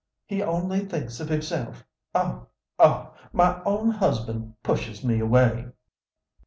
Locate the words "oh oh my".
2.15-3.61